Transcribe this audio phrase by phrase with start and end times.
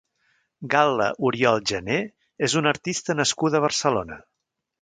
[0.75, 1.99] Gal·la Oriol Jané
[2.49, 4.19] és una artista nascuda a Barcelona.